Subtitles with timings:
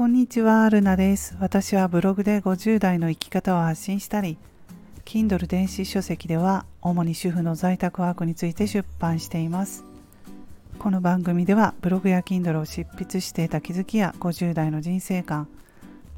[0.00, 1.36] こんにちは、ルナです。
[1.40, 4.38] 私はブログで50代の生き方を発信したり、
[5.04, 9.84] Kindle 電子書籍では主に主婦の在宅ワークについて出版しています。
[10.78, 15.48] この番組ではブログや Kindle を執筆していた気づきや50代の人生観、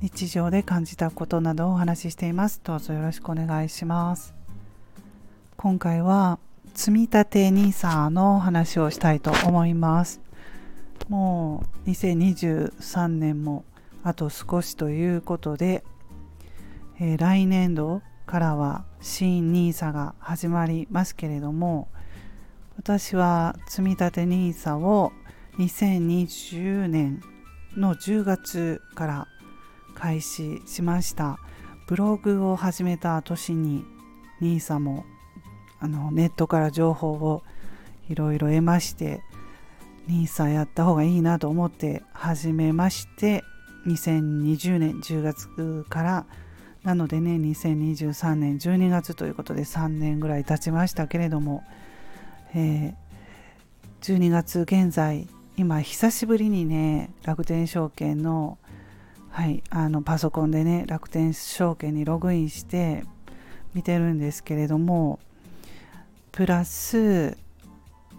[0.00, 2.60] 日常で感じたことなどをお話ししています。
[2.62, 4.32] どうぞよろしくお願いします。
[5.56, 6.38] 今回は
[6.72, 10.20] 積み立て NISA の話をしたいと思います。
[11.08, 13.64] もう2023年も
[14.02, 15.84] あと少しということで、
[17.00, 21.88] えー、来年度からは新 NISA が始まりますけれども
[22.76, 25.12] 私は積立 NISA を
[25.58, 27.22] 2020年
[27.76, 29.28] の10月から
[29.94, 31.38] 開始しました。
[31.92, 33.84] ブログを始めた年に
[34.40, 35.04] NISA も
[35.78, 37.42] あのネットから情報を
[38.08, 39.22] いろいろ得まして
[40.08, 43.44] NISA やった方がいいなと思って始めまして
[43.86, 46.26] 2020年10月から
[46.84, 51.62] なのでね2023年12月ということで3年ぐらい経ちましたけれども、
[52.54, 58.58] えー、12月現在今久しぶりにね楽天証券の
[59.30, 63.04] はいあのパソコンでね楽天証券にログインして
[63.74, 65.20] 見てるんですけれども
[66.32, 67.36] プラス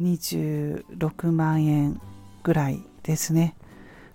[0.00, 2.00] 26万円
[2.42, 3.54] ぐらいですね。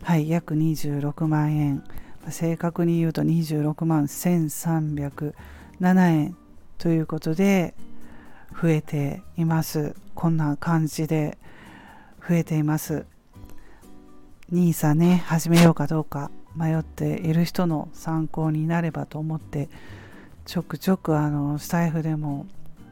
[0.03, 1.83] はい約26万円。
[2.29, 5.33] 正確に言うと26万1307
[6.11, 6.37] 円
[6.77, 7.73] ということで
[8.61, 9.95] 増えています。
[10.15, 11.37] こんな感じで
[12.27, 13.05] 増えています。
[14.51, 19.69] NISA ね始めようかどうか迷っている人の参考になればと思って
[20.45, 22.47] ちょくちょくあのスタイフでも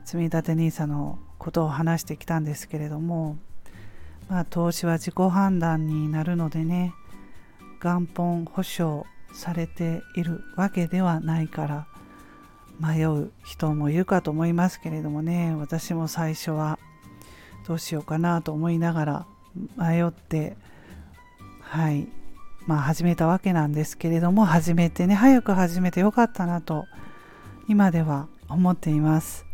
[0.06, 3.38] 積立 NISA のことを話してきたんですけれども
[4.30, 6.94] まあ投資は自己判断になるのでね
[7.82, 11.88] 元本保証されているわけではないから
[12.80, 16.80] 迷う人もいるかと思いますけれどもね私も最初は
[17.68, 19.26] どうしようかなと思いながら
[19.78, 20.56] 迷って
[21.62, 22.08] はい
[22.66, 26.86] まあ始めたわけなんですけれども始めてね早く始めてよかったなと
[27.68, 29.46] 今では思っています、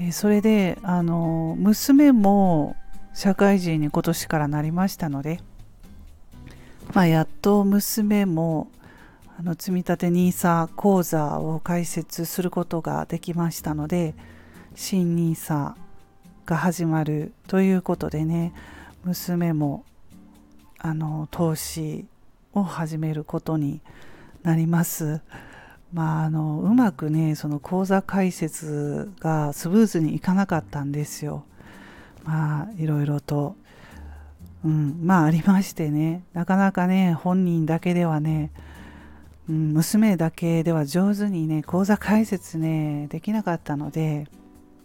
[0.00, 2.74] え、それであの娘も
[3.14, 5.40] 社会人に今年からなりましたので
[6.94, 8.70] まあ、やっと娘も
[9.38, 14.14] あの積立 NISA 講座を開設することができましたので
[14.74, 15.74] 新 NISA
[16.44, 18.52] が始まるということでね
[19.04, 19.84] 娘も
[20.78, 22.04] あの投資
[22.52, 23.80] を始めることに
[24.42, 25.22] なります。
[25.94, 31.44] まあ、あのうまくねその講座開設がスムーズにいかなかったんですよ。
[32.24, 33.56] まあいろいろと
[34.64, 36.24] うん、まあありましてね。
[36.34, 38.52] なかなかね本人だけではね、
[39.48, 44.28] うん、娘だけでは上手にね講座解説ねできなかったので、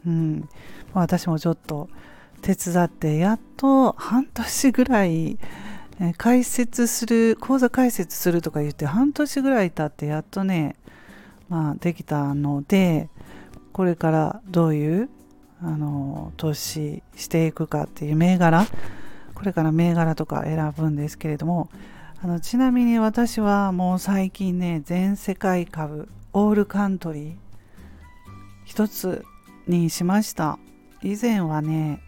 [0.05, 0.49] うん、
[0.93, 1.89] 私もちょっと
[2.41, 5.37] 手伝ってやっと半年ぐらい
[6.17, 10.75] 解説する講座解説するとか言って半年ぐらい経ってやっとね、
[11.49, 13.09] まあ、できたので
[13.73, 15.09] これからどういう
[15.62, 18.68] あの投資していくかっていう銘柄
[19.34, 21.69] これから銘柄とか選ぶんですけれども
[22.22, 27.35] あのちなみに私はもう最近ね全世界株オールカントリー
[28.66, 29.23] 一つ
[29.67, 30.59] にしました。
[31.01, 32.01] 以前はね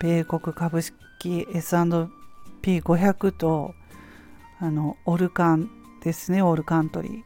[0.00, 3.74] 米国株式 S&P500 と
[4.58, 5.70] あのオルカン
[6.02, 7.22] ですねオールカントリー。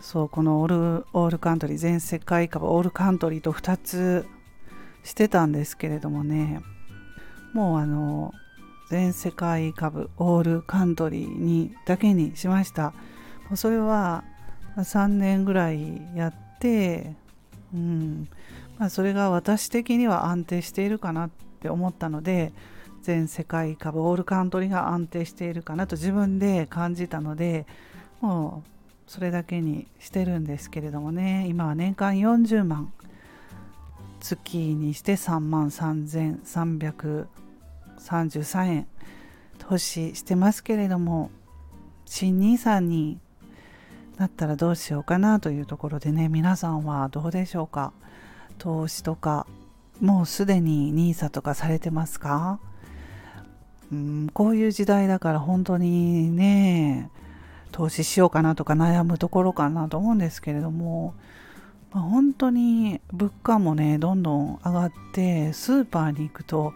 [0.00, 4.26] そうこのオールオールカントリー全世界株オールカントリーと2つ
[5.04, 6.60] してたんですけれどもね
[7.52, 8.34] もうあの
[8.90, 12.92] 全世界株オールカントリーにだけにしました。
[13.54, 14.24] それは
[14.76, 17.14] 3年ぐらいやって、
[17.72, 18.28] うん
[18.78, 21.30] まあ、それが私的には安定しているかなっ
[21.60, 22.52] て思ったので
[23.02, 27.66] 全世界株オールカントリーが安定しているかなと自分で感じたので
[28.20, 31.46] もうそれだけにしてるんですけれどもね。
[31.48, 32.92] 今は年間40万
[34.24, 38.86] 月にして3万3333円。
[39.58, 41.30] 投資してますけれども
[42.06, 43.18] 新 NISA に
[44.16, 47.92] なったらどうしようかなというところでね皆さんはどうでしょうか？
[48.58, 49.46] 投資とか
[50.00, 52.60] もうすでに NISA とかされてますか？
[53.92, 57.10] うんこういう時代だから本当にね
[57.72, 61.14] 投資しようかなとか悩むところかなと思うんですけれども、
[61.94, 66.74] まあ、本当に物価もねどんどん上がってスーパーに行くと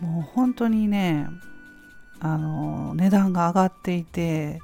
[0.00, 1.26] もう本当にね
[2.20, 4.60] あの値段が上がっていて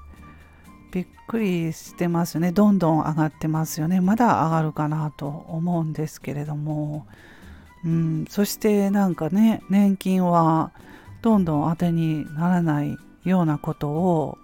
[0.92, 2.52] びっくりしてますよね。
[2.52, 4.00] どんどん上がってますよね。
[4.00, 7.06] まだ上がるかなと思うんですけれども、
[7.84, 10.70] うん、そしてなんかね年金は
[11.22, 14.38] どんどん当てにならないようなことを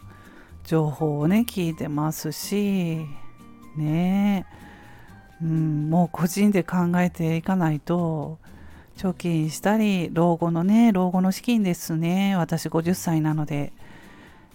[0.64, 3.06] 情報をね聞いてますし
[3.76, 4.46] ね。
[4.64, 4.67] え
[5.42, 8.38] うん、もう個人で考えていかないと
[8.96, 12.36] 貯金したり老後のね老後の資金ですね。
[12.36, 13.72] 私50歳なので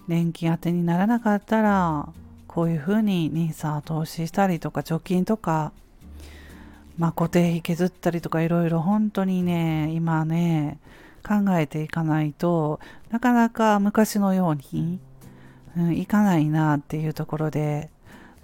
[0.07, 2.09] 年金当てにならなかったら
[2.47, 5.71] こういうふうに NISA 投資したりとか貯金とか、
[6.97, 10.77] まあ、固定費削ったりとかいろいろ本当にね今ね
[11.25, 14.99] 考えていかないとなかなか昔のように、
[15.77, 17.89] うん、いかないなっていうところで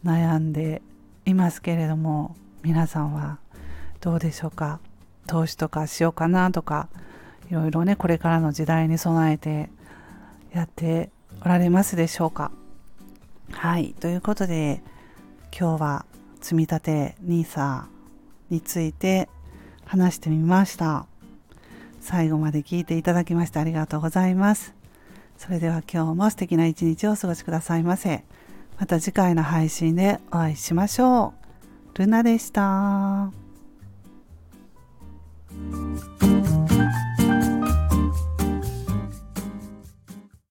[0.05, 0.81] 悩んで
[1.29, 3.39] いますけれども皆さんは
[4.01, 4.79] どうでしょうか？
[5.27, 6.89] 投資とかしようかなとか
[7.49, 9.69] いろいろねこれからの時代に備えて
[10.53, 11.09] やって
[11.41, 12.51] おられますでしょうか？
[13.51, 13.93] はい。
[13.99, 14.81] ということで
[15.57, 16.05] 今日は
[16.41, 17.83] 積み立て NISA
[18.49, 19.29] について
[19.85, 21.05] 話してみました。
[22.01, 24.73] 最後まで聞いていただきましてありがとうございます。
[25.37, 28.23] それでは今日も素敵な一日をお過ごしくださいませ。
[28.79, 31.33] また次回の配信でお会いしましょ
[31.95, 31.97] う。
[31.99, 33.38] ルナでした。